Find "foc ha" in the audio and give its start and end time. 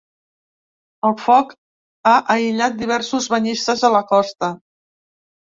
1.25-2.15